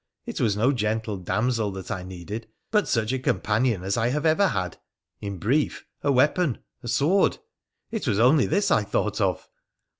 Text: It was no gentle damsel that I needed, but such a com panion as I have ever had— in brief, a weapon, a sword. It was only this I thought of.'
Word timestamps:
It 0.25 0.41
was 0.41 0.57
no 0.57 0.71
gentle 0.71 1.15
damsel 1.17 1.69
that 1.73 1.91
I 1.91 2.01
needed, 2.01 2.47
but 2.71 2.87
such 2.87 3.13
a 3.13 3.19
com 3.19 3.39
panion 3.39 3.83
as 3.83 3.97
I 3.97 4.07
have 4.07 4.25
ever 4.25 4.47
had— 4.47 4.79
in 5.21 5.37
brief, 5.37 5.85
a 6.01 6.11
weapon, 6.11 6.57
a 6.81 6.87
sword. 6.87 7.37
It 7.91 8.07
was 8.07 8.17
only 8.17 8.47
this 8.47 8.71
I 8.71 8.81
thought 8.83 9.21
of.' 9.21 9.47